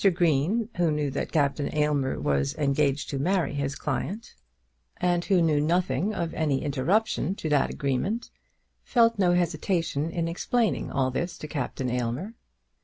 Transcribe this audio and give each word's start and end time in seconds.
Green, 0.15 0.67
who 0.77 0.89
knew 0.89 1.11
that 1.11 1.31
Captain 1.31 1.69
Aylmer 1.75 2.19
was 2.19 2.55
engaged 2.55 3.07
to 3.11 3.19
marry 3.19 3.53
his 3.53 3.75
client, 3.75 4.33
and 4.97 5.23
who 5.25 5.43
knew 5.43 5.61
nothing 5.61 6.11
of 6.11 6.33
any 6.33 6.63
interruption 6.63 7.35
to 7.35 7.47
that 7.49 7.69
agreement, 7.69 8.31
felt 8.83 9.19
no 9.19 9.33
hesitation 9.35 10.09
in 10.09 10.27
explaining 10.27 10.91
all 10.91 11.11
this 11.11 11.37
to 11.37 11.47
Captain 11.47 11.91
Aylmer. 11.91 12.33